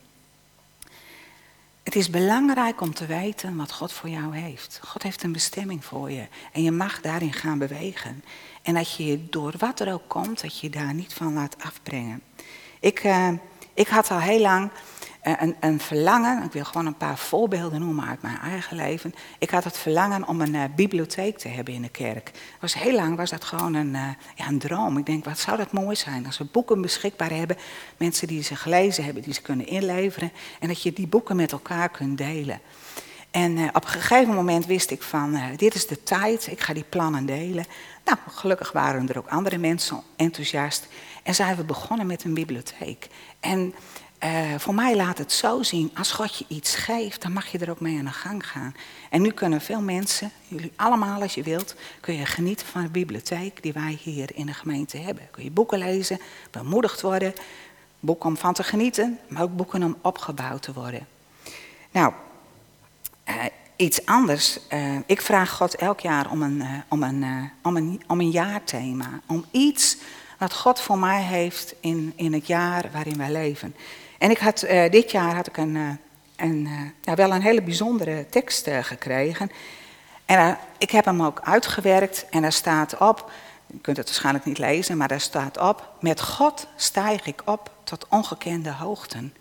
[1.83, 4.79] Het is belangrijk om te weten wat God voor jou heeft.
[4.83, 6.27] God heeft een bestemming voor je.
[6.51, 8.23] En je mag daarin gaan bewegen.
[8.61, 12.21] En dat je door wat er ook komt, dat je daar niet van laat afbrengen.
[12.79, 13.29] Ik, uh,
[13.73, 14.77] ik had al heel lang eh,
[15.59, 19.13] een, verlangen, ik wil gewoon een paar voorbeelden noemen uit mijn eigen leven.
[19.39, 22.31] Ik had het verlangen om een uh, bibliotheek te hebben in de kerk.
[22.59, 24.97] Was heel lang was dat gewoon een, uh, ja, een droom.
[24.97, 27.57] Ik denk, wat zou dat mooi zijn als we boeken beschikbaar hebben.
[27.97, 30.31] Mensen die ze gelezen hebben, die ze kunnen inleveren.
[30.59, 32.59] En dat je die boeken met elkaar kunt delen.
[33.31, 36.85] En op een gegeven moment wist ik van, dit is de tijd, ik ga die
[36.89, 37.65] plannen delen.
[38.05, 40.87] Nou, gelukkig waren er ook andere mensen enthousiast.
[41.23, 43.07] En zijn we begonnen met een bibliotheek.
[43.39, 43.73] En
[44.23, 47.57] uh, voor mij laat het zo zien, als God je iets geeft, dan mag je
[47.57, 48.75] er ook mee aan de gang gaan.
[49.09, 52.89] En nu kunnen veel mensen, jullie allemaal als je wilt, kun je genieten van de
[52.89, 55.27] bibliotheek die wij hier in de gemeente hebben.
[55.31, 56.19] Kun je boeken lezen,
[56.51, 57.33] bemoedigd worden,
[57.99, 61.07] boeken om van te genieten, maar ook boeken om opgebouwd te worden.
[61.91, 62.13] Nou,
[63.29, 63.35] uh,
[63.75, 64.59] iets anders.
[64.73, 69.19] Uh, ik vraag God elk jaar om een, om, een, om, een, om een jaarthema.
[69.27, 69.97] Om iets
[70.37, 73.75] wat God voor mij heeft in, in het jaar waarin wij leven.
[74.23, 74.59] En ik had,
[74.89, 75.99] dit jaar had ik een,
[76.35, 76.69] een,
[77.01, 79.51] ja, wel een hele bijzondere tekst gekregen.
[80.25, 83.31] En ik heb hem ook uitgewerkt en daar staat op,
[83.65, 87.71] je kunt het waarschijnlijk niet lezen, maar daar staat op, met God stijg ik op
[87.83, 89.35] tot ongekende hoogten.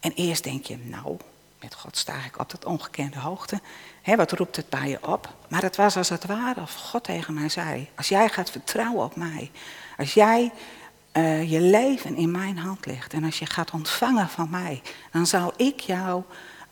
[0.00, 1.16] En eerst denk je, nou,
[1.60, 3.60] met God sta ik op tot ongekende hoogte.
[4.02, 5.34] He, wat roept het bij je op?
[5.48, 9.04] Maar het was als het ware of God tegen mij zei: Als jij gaat vertrouwen
[9.04, 9.50] op mij,
[9.96, 10.52] als jij
[11.16, 15.26] uh, je leven in mijn hand legt en als je gaat ontvangen van mij, dan
[15.26, 16.22] zal ik jou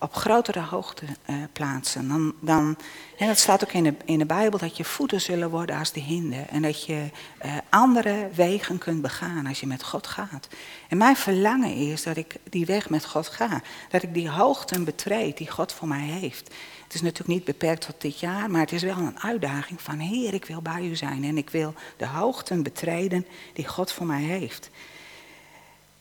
[0.05, 2.09] op grotere hoogte uh, plaatsen.
[2.09, 2.77] Dan, dan,
[3.19, 5.93] en dat staat ook in de, in de Bijbel dat je voeten zullen worden als
[5.93, 6.49] de hinden.
[6.49, 7.11] En dat je
[7.45, 10.49] uh, andere wegen kunt begaan als je met God gaat.
[10.89, 13.63] En mijn verlangen is dat ik die weg met God ga.
[13.91, 16.55] Dat ik die hoogten betreed die God voor mij heeft.
[16.85, 19.99] Het is natuurlijk niet beperkt tot dit jaar, maar het is wel een uitdaging van
[19.99, 21.25] Heer, ik wil bij u zijn.
[21.25, 24.71] En ik wil de hoogten betreden die God voor mij heeft.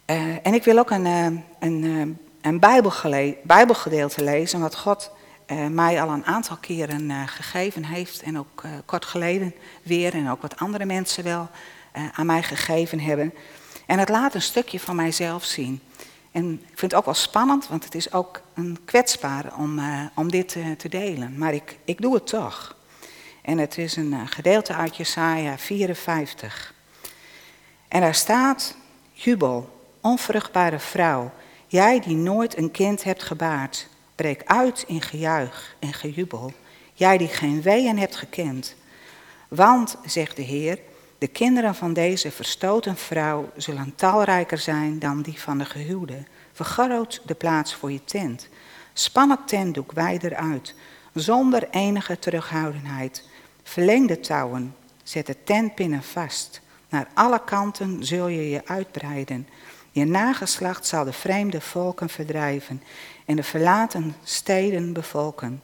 [0.05, 1.05] Uh, en ik wil ook een,
[1.59, 2.59] een een
[3.43, 5.11] Bijbelgedeelte lezen, wat God
[5.47, 9.53] uh, mij al een aantal keren uh, gegeven heeft en ook uh, kort geleden
[9.83, 11.49] weer en ook wat andere mensen wel
[12.13, 13.33] aan mij gegeven hebben.
[13.85, 15.81] En het laat een stukje van mijzelf zien.
[16.31, 19.81] En ik vind het ook wel spannend, want het is ook een kwetsbaar om,
[20.15, 21.37] om dit te delen.
[21.37, 22.75] Maar ik, ik doe het toch.
[23.41, 26.73] En het is een gedeelte uit Jesaja 54.
[27.87, 28.75] En daar staat,
[29.11, 31.31] jubel, onvruchtbare vrouw,
[31.73, 36.53] Jij die nooit een kind hebt gebaard, breek uit in gejuich en gejubel.
[36.93, 38.75] Jij die geen weeën hebt gekend.
[39.47, 40.79] Want, zegt de Heer,
[41.17, 46.23] de kinderen van deze verstoten vrouw zullen talrijker zijn dan die van de gehuwde.
[46.51, 48.49] Vergroot de plaats voor je tent.
[48.93, 50.75] Span het tentdoek wijder uit,
[51.13, 53.29] zonder enige terughoudendheid.
[53.63, 56.61] Verleng de touwen, zet de tentpinnen vast.
[56.89, 59.47] Naar alle kanten zul je je uitbreiden.
[59.93, 62.83] Je nageslacht zal de vreemde volken verdrijven
[63.25, 65.61] en de verlaten steden bevolken.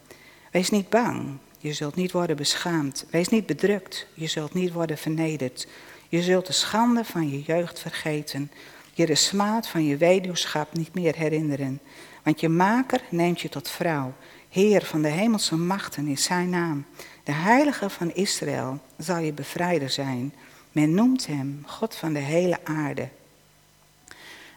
[0.50, 3.06] Wees niet bang, je zult niet worden beschaamd.
[3.10, 5.68] Wees niet bedrukt, je zult niet worden vernederd.
[6.08, 8.50] Je zult de schande van je jeugd vergeten,
[8.92, 11.80] je de smaad van je weduwschap niet meer herinneren.
[12.22, 14.12] Want je maker neemt je tot vrouw,
[14.50, 16.84] Heer van de hemelse machten is zijn naam.
[17.24, 20.34] De heilige van Israël zal je bevrijder zijn.
[20.72, 23.08] Men noemt hem God van de hele aarde.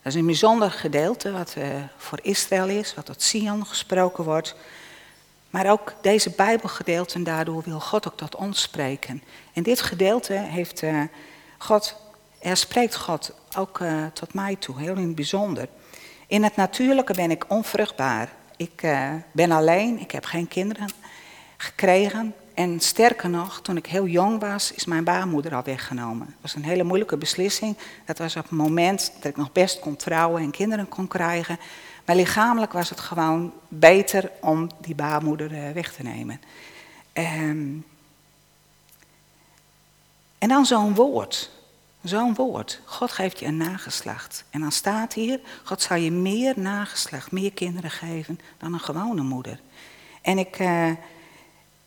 [0.04, 1.66] Dat is een bijzonder gedeelte wat uh,
[1.98, 4.56] voor Israël is, wat tot Sion gesproken wordt.
[5.50, 9.24] Maar ook deze Bijbelgedeelten, daardoor wil God ook tot ons spreken.
[9.54, 11.02] In dit gedeelte heeft uh,
[11.58, 11.96] God,
[12.40, 15.68] er spreekt God ook uh, tot mij toe, heel in het bijzonder.
[16.28, 18.30] In het natuurlijke ben ik onvruchtbaar.
[18.58, 18.88] Ik
[19.32, 20.90] ben alleen, ik heb geen kinderen
[21.58, 22.34] gekregen.
[22.54, 26.26] En sterker nog, toen ik heel jong was, is mijn baarmoeder al weggenomen.
[26.26, 27.78] Dat was een hele moeilijke beslissing.
[28.06, 31.60] Dat was op het moment dat ik nog best kon trouwen en kinderen kon krijgen.
[32.06, 36.42] Maar lichamelijk was het gewoon beter om die baarmoeder eh, weg te nemen.
[37.14, 37.86] Um,
[40.38, 41.50] en dan zo'n woord.
[42.04, 42.82] Zo'n woord.
[42.86, 44.44] God geeft je een nageslacht.
[44.50, 49.22] En dan staat hier, God zal je meer nageslacht, meer kinderen geven dan een gewone
[49.22, 49.60] moeder.
[50.22, 50.60] En ik...
[50.60, 50.92] Uh,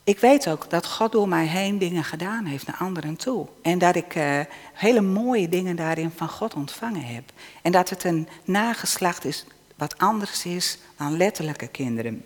[0.07, 3.47] ik weet ook dat God door mij heen dingen gedaan heeft naar anderen toe.
[3.61, 4.39] En dat ik uh,
[4.73, 7.23] hele mooie dingen daarin van God ontvangen heb.
[7.61, 12.25] En dat het een nageslacht is wat anders is dan letterlijke kinderen.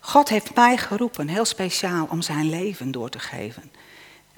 [0.00, 3.70] God heeft mij geroepen, heel speciaal, om zijn leven door te geven.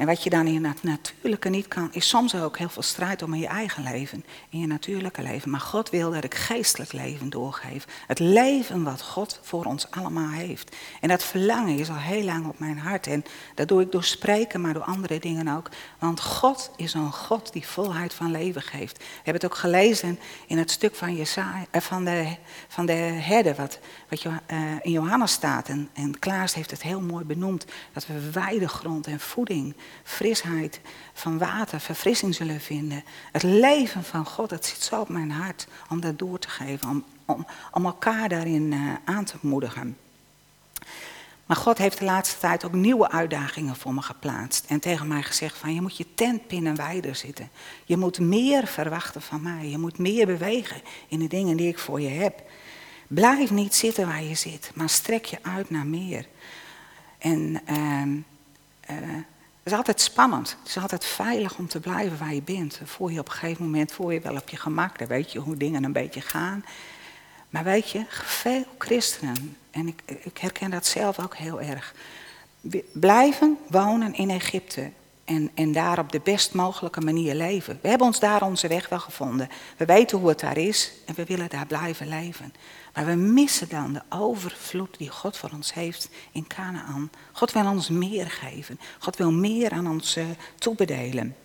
[0.00, 3.22] En wat je dan in het natuurlijke niet kan, is soms ook heel veel strijd
[3.22, 5.50] om in je eigen leven, in je natuurlijke leven.
[5.50, 7.86] Maar God wil dat ik geestelijk leven doorgeef.
[8.06, 10.76] Het leven wat God voor ons allemaal heeft.
[11.00, 13.06] En dat verlangen is al heel lang op mijn hart.
[13.06, 15.68] En dat doe ik door spreken, maar door andere dingen ook.
[15.98, 18.98] Want God is een God die volheid van leven geeft.
[18.98, 22.36] We hebben het ook gelezen in het stuk van, Jesaja, eh, van, de,
[22.68, 23.78] van de herder, wat,
[24.10, 25.68] wat uh, in Johannes staat.
[25.68, 27.64] En, en Klaas heeft het heel mooi benoemd.
[27.92, 30.80] Dat we weidegrond en voeding frisheid
[31.12, 33.04] van water, verfrissing zullen vinden.
[33.32, 36.88] Het leven van God, dat zit zo op mijn hart om dat door te geven,
[37.26, 39.96] om, om, elkaar daarin uh, aan te moedigen.
[41.46, 44.64] Maar God heeft de laatste tijd ook nieuwe uitdagingen voor me geplaatst.
[44.68, 47.50] En tegen mij gezegd van je moet je tentpinnen wijder zitten.
[47.84, 49.68] Je moet meer verwachten van mij.
[49.68, 52.42] Je moet meer bewegen in de dingen die ik voor je heb.
[53.12, 56.26] Blijf niet zitten waar je zit, maar strek je uit naar meer.
[57.18, 59.24] En uh, het
[59.62, 60.56] is altijd spannend.
[60.58, 62.80] Het is altijd veilig om te blijven waar je bent.
[62.84, 64.98] Voel je op een gegeven moment voel je wel op je gemak.
[64.98, 66.64] Dan weet je hoe dingen een beetje gaan.
[67.48, 71.94] Maar weet je, veel christenen, en ik, ik herken dat zelf ook heel erg,
[72.92, 74.90] blijven wonen in Egypte
[75.24, 77.78] en, en daar op de best mogelijke manier leven.
[77.82, 79.48] We hebben ons daar onze weg wel gevonden.
[79.76, 82.52] We weten hoe het daar is en we willen daar blijven leven.
[82.94, 87.10] Maar we missen dan de overvloed die God voor ons heeft in Canaan.
[87.32, 88.80] God wil ons meer geven.
[88.98, 90.24] God wil meer aan ons uh,
[90.58, 91.36] toebedelen.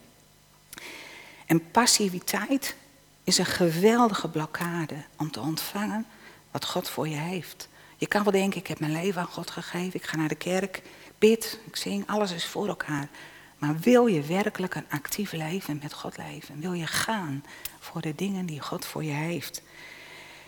[1.45, 2.75] En passiviteit
[3.23, 6.05] is een geweldige blokkade om te ontvangen
[6.51, 7.69] wat God voor je heeft.
[7.97, 10.36] Je kan wel denken, ik heb mijn leven aan God gegeven, ik ga naar de
[10.36, 10.81] kerk,
[11.19, 13.10] bid, ik zing, alles is voor elkaar.
[13.58, 16.60] Maar wil je werkelijk een actief leven met God leven?
[16.60, 17.43] Wil je gaan
[17.79, 19.62] voor de dingen die God voor je heeft?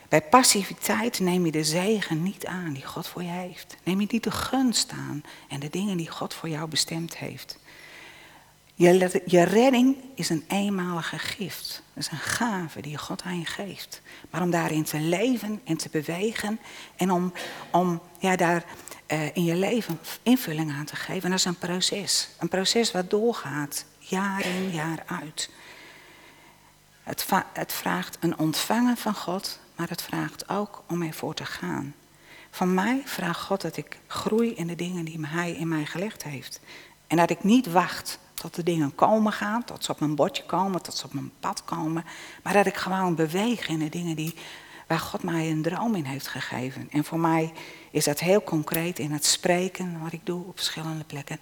[0.10, 3.76] Bij passiviteit neem je de zegen niet aan die God voor je heeft.
[3.84, 7.60] Neem je niet de gunst aan en de dingen die God voor jou bestemd heeft.
[8.74, 11.84] Je, je redding is een eenmalige gift.
[11.94, 14.02] Dat is een gave die God aan je geeft.
[14.30, 16.60] Maar om daarin te leven en te bewegen
[16.96, 17.34] en om,
[17.72, 18.66] om ja, daar
[19.08, 22.30] uh, in je leven invulling aan te geven, dat is een proces.
[22.40, 25.50] Een proces wat doorgaat, jaar in, jaar uit.
[27.04, 31.96] Het, het vraagt een ontvangen van God, maar het vraagt ook om ervoor te gaan.
[32.52, 36.24] Van mij vraagt God dat ik groei in de dingen die Hij in mij gelegd
[36.24, 36.60] heeft.
[37.08, 40.46] En dat ik niet wacht tot de dingen komen gaan, tot ze op mijn bordje
[40.46, 42.06] komen, tot ze op mijn pad komen.
[42.44, 44.36] Maar dat ik gewoon beweeg in de dingen die,
[44.88, 46.88] waar God mij een droom in heeft gegeven.
[46.92, 47.54] En voor mij
[47.92, 51.40] is dat heel concreet in het spreken, wat ik doe op verschillende plekken.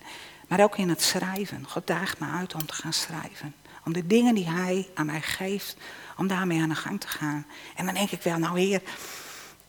[0.48, 1.66] Maar ook in het schrijven.
[1.68, 3.56] God daagt me uit om te gaan schrijven.
[3.86, 5.78] Om de dingen die Hij aan mij geeft,
[6.18, 7.46] om daarmee aan de gang te gaan.
[7.76, 8.82] En dan denk ik wel, nou Heer,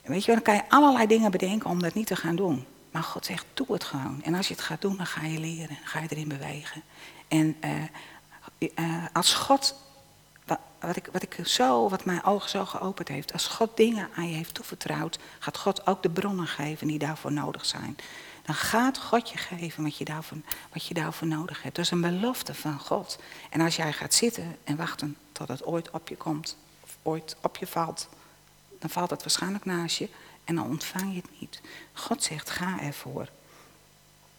[0.03, 2.65] weet je, dan kan je allerlei dingen bedenken om dat niet te gaan doen.
[2.91, 4.23] Maar God zegt, doe het gewoon.
[4.23, 6.81] En als je het gaat doen, dan ga je leren, ga je erin bewegen.
[7.27, 7.71] En uh,
[8.59, 9.75] uh, als God,
[10.79, 14.29] wat ik, wat ik zo, wat mijn ogen zo geopend heeft, als God dingen aan
[14.29, 17.97] je heeft toevertrouwd, gaat God ook de bronnen geven die daarvoor nodig zijn.
[18.43, 20.37] Dan gaat God je geven wat je, daarvoor,
[20.73, 21.75] wat je daarvoor nodig hebt.
[21.75, 23.19] Dat is een belofte van God.
[23.49, 27.35] En als jij gaat zitten en wachten tot het ooit op je komt, of ooit
[27.41, 28.09] op je valt,
[28.79, 30.09] dan valt het waarschijnlijk naast je
[30.43, 31.61] en dan ontvang je het niet.
[31.93, 33.29] God zegt, ga ervoor.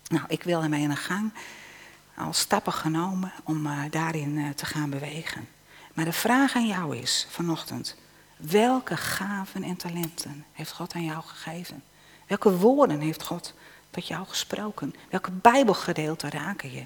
[0.09, 1.33] Nou, ik wil ermee aan de gang
[2.15, 5.49] al stappen genomen om uh, daarin uh, te gaan bewegen.
[5.95, 7.97] Maar de vraag aan jou is vanochtend:
[8.37, 11.83] welke gaven en talenten heeft God aan jou gegeven?
[12.27, 13.55] Welke woorden heeft God
[13.91, 14.95] tot jou gesproken?
[15.11, 16.85] Welke Bijbelgedeelte raken je?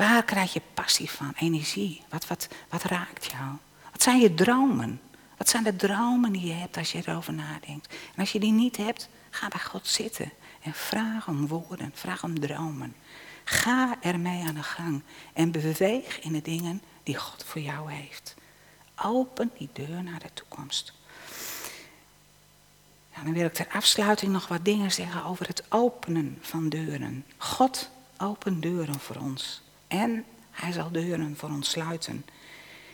[0.00, 2.02] Waar krijg je passie van, energie?
[2.08, 3.56] Wat, wat, wat raakt jou?
[3.92, 5.00] Wat zijn je dromen?
[5.36, 7.94] Wat zijn de dromen die je hebt als je erover nadenkt?
[8.14, 10.32] En als je die niet hebt, ga bij God zitten
[10.62, 12.94] en vraag om woorden, vraag om dromen.
[13.44, 18.34] Ga ermee aan de gang en beweeg in de dingen die God voor jou heeft.
[19.02, 20.92] Open die deur naar de toekomst.
[23.12, 27.24] Nou, dan wil ik ter afsluiting nog wat dingen zeggen over het openen van deuren.
[27.36, 32.24] God opent deuren voor ons en hij zal deuren voor ons sluiten.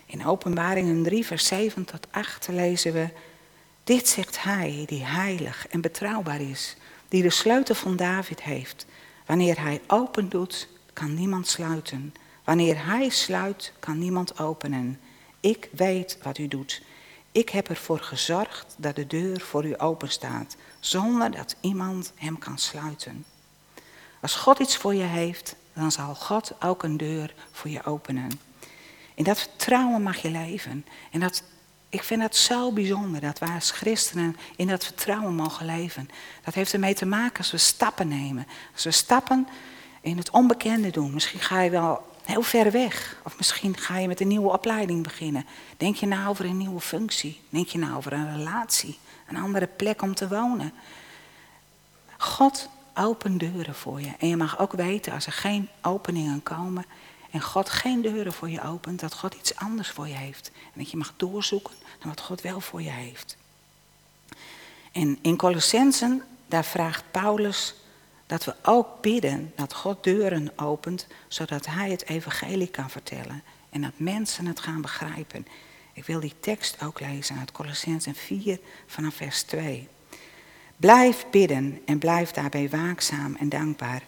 [0.07, 3.09] In Openbaringen 3, vers 7 tot 8 lezen we:
[3.85, 6.77] Dit zegt hij die heilig en betrouwbaar is,
[7.09, 8.87] die de sleutel van David heeft.
[9.27, 12.15] Wanneer hij open doet, kan niemand sluiten.
[12.45, 15.01] Wanneer hij sluit, kan niemand openen.
[15.41, 16.83] Ik weet wat u doet.
[17.33, 22.39] Ik heb ervoor gezorgd dat de deur voor u open staat, zonder dat iemand hem
[22.39, 23.25] kan sluiten.
[24.21, 28.31] Als God iets voor je heeft, dan zal God ook een deur voor je openen.
[29.15, 30.87] In dat vertrouwen mag je leven.
[31.11, 31.43] En dat,
[31.89, 36.11] ik vind dat zo bijzonder dat wij als christenen in dat vertrouwen mogen leven.
[36.45, 38.47] Dat heeft ermee te maken als we stappen nemen.
[38.73, 39.49] Als we stappen
[40.01, 41.15] in het onbekende doen.
[41.15, 43.21] Misschien ga je wel heel ver weg.
[43.25, 45.47] Of misschien ga je met een nieuwe opleiding beginnen.
[45.77, 47.41] Denk je nou over een nieuwe functie?
[47.49, 48.99] Denk je nou over een relatie?
[49.27, 50.73] Een andere plek om te wonen?
[52.19, 54.13] God opent deuren voor je.
[54.19, 56.85] En je mag ook weten als er geen openingen komen
[57.31, 60.51] en God geen deuren voor je opent, dat God iets anders voor je heeft.
[60.65, 63.37] En dat je mag doorzoeken naar wat God wel voor je heeft.
[64.93, 67.75] En in Colossensen, daar vraagt Paulus
[68.27, 73.83] dat we ook bidden dat God deuren opent, zodat Hij het evangelie kan vertellen en
[73.83, 75.47] dat mensen het gaan begrijpen.
[75.92, 79.88] Ik wil die tekst ook lezen uit Colossensen 4 vanaf vers 2.
[80.77, 84.02] Blijf bidden en blijf daarbij waakzaam en dankbaar.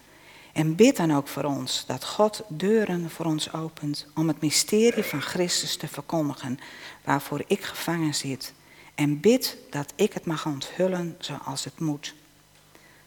[0.52, 5.02] En bid dan ook voor ons dat God deuren voor ons opent om het mysterie
[5.02, 6.58] van Christus te verkondigen,
[7.04, 8.54] waarvoor ik gevangen zit.
[8.94, 12.14] En bid dat ik het mag onthullen zoals het moet.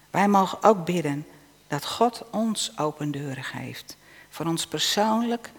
[0.09, 1.27] Wij mogen ook bidden
[1.67, 3.97] dat God ons open deuren geeft.
[4.29, 5.51] Voor ons persoonlijk,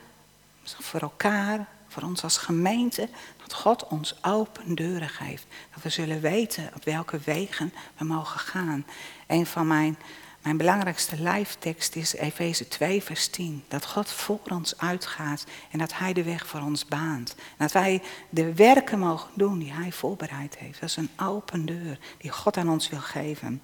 [0.65, 3.09] voor elkaar, voor ons als gemeente.
[3.53, 5.47] Dat God ons open deuren geeft.
[5.75, 8.87] Dat we zullen weten op welke wegen we mogen gaan.
[9.27, 9.99] Een van mijn,
[10.43, 13.65] mijn belangrijkste lijftekst is Efeze 2, vers 10.
[13.69, 17.35] Dat God voor ons uitgaat en dat Hij de weg voor ons baant.
[17.57, 20.81] Dat wij de werken mogen doen die Hij voorbereid heeft.
[20.81, 23.63] Dat is een open deur die God aan ons wil geven.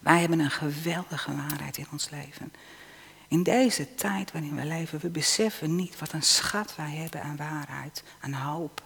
[0.00, 2.52] Wij hebben een geweldige waarheid in ons leven.
[3.34, 7.36] In deze tijd waarin we leven, we beseffen niet wat een schat wij hebben aan
[7.36, 8.82] waarheid, aan hoop,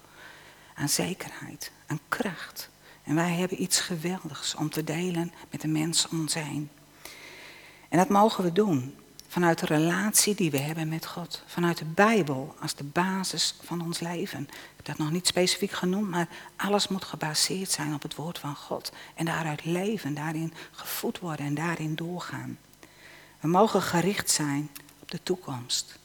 [0.75, 2.71] aan zekerheid, aan kracht.
[3.03, 6.71] En wij hebben iets geweldigs om te delen met de mensen om ons heen.
[7.89, 8.95] En dat mogen we doen
[9.27, 11.43] vanuit de relatie die we hebben met God.
[11.47, 14.43] Vanuit de Bijbel als de basis van ons leven.
[14.51, 18.39] Ik heb dat nog niet specifiek genoemd, maar alles moet gebaseerd zijn op het woord
[18.39, 18.93] van God.
[19.15, 22.59] En daaruit leven, daarin gevoed worden en daarin doorgaan.
[23.41, 25.99] We mogen gericht zijn op de toekomst.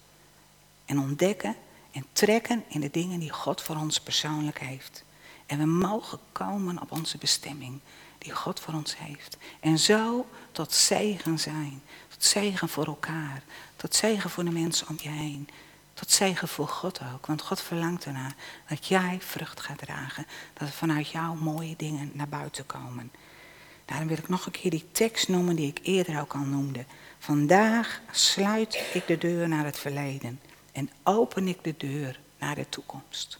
[0.86, 1.56] En ontdekken
[1.92, 5.04] en trekken in de dingen die God voor ons persoonlijk heeft.
[5.46, 7.80] En we mogen komen op onze bestemming
[8.18, 9.38] die God voor ons heeft.
[9.60, 11.82] En zo tot zegen zijn.
[12.08, 13.44] Tot zegen voor elkaar.
[13.76, 15.50] Tot zegen voor de mensen om je heen.
[15.94, 17.26] Tot zegen voor God ook.
[17.26, 18.36] Want God verlangt ernaar
[18.68, 20.26] dat jij vrucht gaat dragen.
[20.54, 23.12] Dat er vanuit jou mooie dingen naar buiten komen.
[23.86, 26.86] Daarom wil ik nog een keer die tekst noemen die ik eerder ook al noemde.
[27.20, 30.40] Vandaag sluit ik de deur naar het verleden
[30.72, 33.40] en open ik de deur naar de toekomst.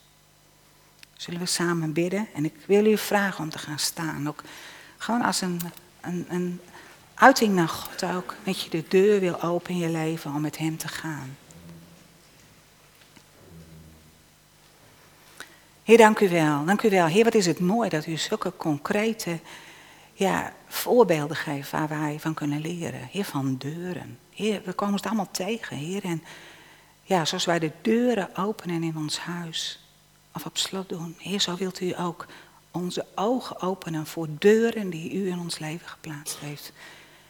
[1.16, 2.28] Zullen we samen bidden?
[2.34, 4.28] En ik wil u vragen om te gaan staan.
[4.28, 4.42] Ook
[4.96, 5.60] gewoon als een,
[6.00, 6.60] een, een
[7.14, 8.34] uiting naar God ook.
[8.44, 11.36] Dat je de deur wil openen in je leven om met Hem te gaan.
[15.82, 16.64] Heer, dank u wel.
[16.64, 17.06] Dank u wel.
[17.06, 19.38] Heer, wat is het mooi dat u zulke concrete
[20.14, 23.08] ja, voorbeelden geeft waar wij van kunnen leren.
[23.10, 24.18] Heer, van deuren.
[24.30, 26.04] Heer, we komen het allemaal tegen, Heer.
[26.04, 26.22] En
[27.02, 29.88] ja, zoals wij de deuren openen in ons huis
[30.32, 31.14] of op slot doen.
[31.18, 32.26] Heer, zo wilt u ook
[32.70, 36.72] onze ogen openen voor deuren die u in ons leven geplaatst heeft.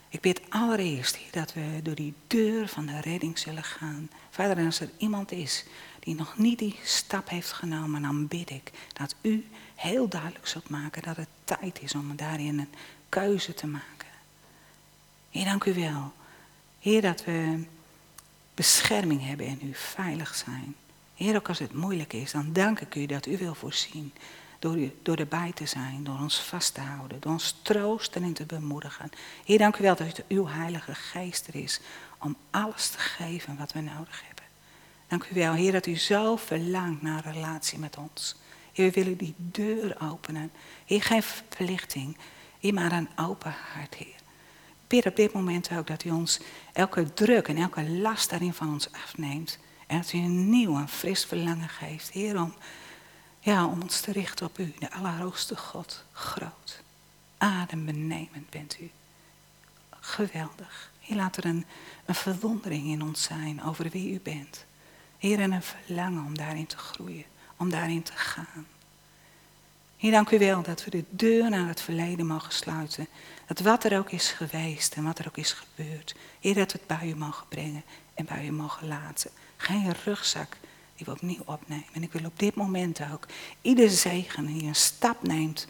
[0.09, 4.11] Ik bid allereerst, Heer, dat we door die deur van de redding zullen gaan.
[4.30, 5.64] Vader, als er iemand is
[5.99, 10.68] die nog niet die stap heeft genomen, dan bid ik dat u heel duidelijk zult
[10.68, 12.72] maken dat het tijd is om daarin een
[13.09, 14.09] keuze te maken.
[15.30, 16.12] Heer, dank u wel.
[16.78, 17.64] Heer, dat we
[18.55, 20.76] bescherming hebben en u veilig zijn.
[21.14, 24.12] Heer, ook als het moeilijk is, dan dank ik u dat u wil voorzien.
[24.59, 28.32] Door, u, door erbij te zijn, door ons vast te houden, door ons troosten en
[28.32, 29.11] te bemoedigen.
[29.45, 31.80] Heer, dank u wel dat uw Heilige Geest er is
[32.18, 34.45] om alles te geven wat we nodig hebben.
[35.09, 38.36] Dank u wel, Heer, dat u zo verlangt naar een relatie met ons.
[38.75, 40.51] Heer, we willen die deur openen.
[40.87, 42.16] Heer, geen verlichting.
[42.61, 44.14] Heer, maar een open hart, Heer.
[44.87, 46.41] Bid op dit moment ook dat u ons
[46.72, 49.59] elke druk en elke last daarin van ons afneemt.
[49.87, 52.55] En dat u een nieuw en fris verlangen geeft, Heer, om,
[53.41, 56.05] ja, om ons te richten op u, de Allerhoogste God.
[56.12, 56.83] Groot,
[57.39, 58.91] adembenemend bent u.
[60.01, 60.93] Geweldig.
[61.01, 61.64] Heer, laat er een,
[62.05, 64.64] een verwondering in ons zijn over wie u bent.
[65.18, 67.25] Heer, en een verlangen om daarin te groeien
[67.57, 68.66] om daarin te gaan.
[69.96, 73.07] Heer, dank u wel dat we de deur naar het verleden mogen sluiten.
[73.46, 76.78] Dat wat er ook is geweest en wat er ook is gebeurd, Heer, dat we
[76.78, 77.84] het bij u mogen brengen
[78.14, 79.30] en bij u mogen laten.
[79.57, 80.57] Geen rugzak
[80.96, 81.84] die we opnieuw opnemen.
[81.92, 83.26] En ik wil op dit moment ook
[83.61, 85.66] ieder zegen die een stap neemt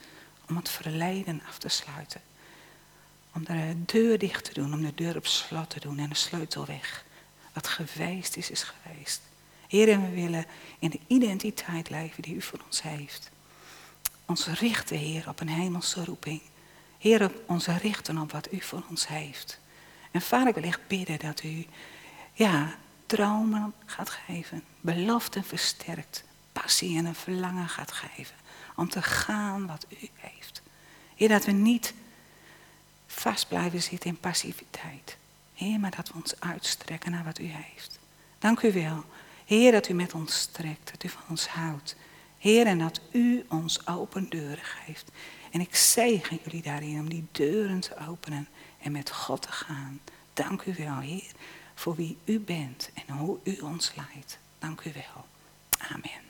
[0.49, 2.21] om het verleden af te sluiten.
[3.35, 6.15] Om de deur dicht te doen, om de deur op slot te doen en de
[6.15, 7.05] sleutel weg.
[7.53, 9.21] Wat geweest is, is geweest.
[9.75, 10.47] Heer, en we willen
[10.79, 13.31] in de identiteit leven die u voor ons heeft.
[14.25, 16.41] Ons richten, Heer, op een hemelse roeping.
[16.99, 19.61] Heer, ons richten op wat u voor ons heeft.
[20.11, 21.67] En vader, ik wil echt bidden dat u,
[22.33, 24.63] ja, dromen gaat geven.
[24.81, 26.25] Beloften versterkt.
[26.53, 28.37] Passie en een verlangen gaat geven.
[28.77, 30.63] Om te gaan wat u heeft.
[31.15, 31.95] Heer, dat we niet
[33.07, 35.17] vast blijven zitten in passiviteit.
[35.55, 37.99] Heer, maar dat we ons uitstrekken naar wat u heeft.
[38.39, 39.05] Dank u wel
[39.45, 41.97] Heer, dat u met ons strekt, dat u van ons houdt.
[42.39, 45.11] Heer, en dat u ons open deuren geeft.
[45.51, 50.01] En ik zegen jullie daarin om die deuren te openen en met God te gaan.
[50.33, 51.33] Dank u wel, Heer,
[51.75, 54.39] voor wie u bent en hoe u ons leidt.
[54.59, 55.25] Dank u wel.
[55.79, 56.24] Amen.